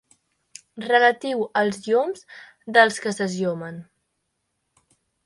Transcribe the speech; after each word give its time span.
Relatiu 0.85 1.43
als 1.61 1.77
lloms 1.87 2.25
dels 2.79 2.97
que 3.05 3.13
s'esllomen. 3.19 3.79